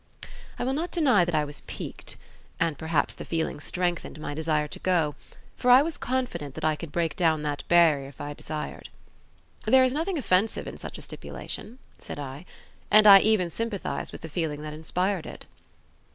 I 0.57 0.63
will 0.63 0.73
not 0.73 0.89
deny 0.89 1.25
that 1.25 1.35
I 1.35 1.45
was 1.45 1.61
piqued, 1.61 2.15
and 2.59 2.75
perhaps 2.75 3.13
the 3.13 3.23
feeling 3.23 3.59
strengthened 3.59 4.19
my 4.19 4.33
desire 4.33 4.67
to 4.67 4.79
go, 4.79 5.13
for 5.57 5.69
I 5.69 5.83
was 5.83 5.99
confident 5.99 6.55
that 6.55 6.65
I 6.65 6.75
could 6.75 6.91
break 6.91 7.15
down 7.15 7.43
that 7.43 7.63
barrier 7.67 8.07
if 8.07 8.19
I 8.19 8.33
desired. 8.33 8.89
"There 9.65 9.83
is 9.83 9.93
nothing 9.93 10.17
offensive 10.17 10.65
in 10.65 10.79
such 10.79 10.97
a 10.97 11.03
stipulation," 11.03 11.77
said 11.99 12.17
I; 12.17 12.47
"and 12.89 13.05
I 13.05 13.19
even 13.19 13.51
sympathise 13.51 14.11
with 14.11 14.21
the 14.21 14.27
feeling 14.29 14.63
that 14.63 14.73
inspired 14.73 15.27
it." 15.27 15.45